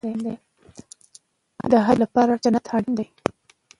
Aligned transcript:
د 1.71 1.73
اجر 1.83 1.95
لپاره 2.03 2.41
جنت 2.43 2.65
اړین 2.75 2.93
دی 2.97 3.07